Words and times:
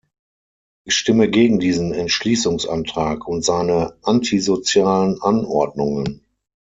Ich 0.83 0.95
stimme 0.95 1.29
gegen 1.29 1.59
diesen 1.59 1.93
Entschließungsantrag 1.93 3.27
und 3.27 3.45
seine 3.45 3.95
antisozialen 4.01 5.21
Anordnungen. 5.21 6.25